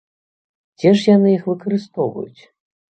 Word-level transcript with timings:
Дзе 0.79 0.89
ж 1.01 1.11
яны 1.15 1.37
іх 1.37 1.43
выкарыстоўваюць? 1.51 2.41